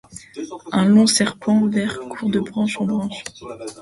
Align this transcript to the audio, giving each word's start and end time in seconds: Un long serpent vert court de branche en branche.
Un 0.71 0.85
long 0.85 1.05
serpent 1.05 1.67
vert 1.69 1.99
court 2.09 2.31
de 2.31 2.39
branche 2.39 2.81
en 2.81 2.85
branche. 2.85 3.23